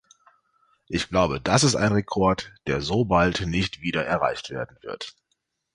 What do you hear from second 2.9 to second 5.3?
bald nicht wieder erreicht werden wird.